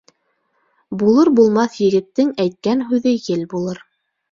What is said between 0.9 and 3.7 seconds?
Булыр-булмаҫ егеттең әйткән һүҙе ел